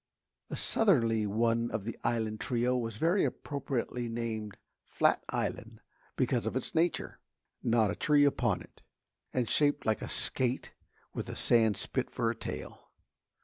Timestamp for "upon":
8.25-8.63